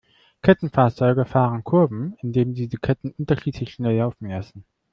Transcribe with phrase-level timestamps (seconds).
[0.41, 4.65] Kettenfahrzeuge fahren Kurven, indem sie die Ketten unterschiedlich schnell laufen lassen.